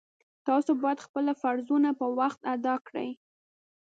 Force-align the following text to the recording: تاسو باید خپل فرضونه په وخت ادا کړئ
تاسو 0.47 0.71
باید 0.81 1.03
خپل 1.05 1.25
فرضونه 1.41 1.89
په 1.99 2.05
وخت 2.19 2.39
ادا 2.53 2.75
کړئ 2.87 3.09